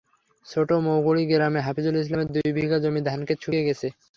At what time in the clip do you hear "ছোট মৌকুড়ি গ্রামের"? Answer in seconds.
0.45-1.65